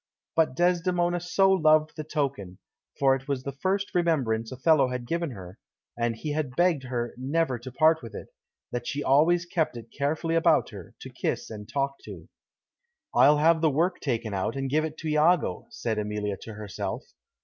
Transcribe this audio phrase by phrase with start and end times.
[0.35, 2.57] But Desdemona so loved the token
[2.97, 5.59] for it was the first remembrance Othello had given her,
[5.95, 8.29] and he had begged her never to part with it
[8.71, 12.27] that she always kept it carefully about her, to kiss and talk to.
[13.13, 17.03] "I'll have the work taken out, and give it to Iago," said Emilia to herself.